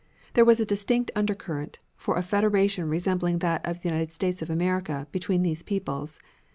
[0.33, 4.49] There was a distinct undercurrent, for a federation resembling that of the United States of
[4.49, 6.19] America between these peoples.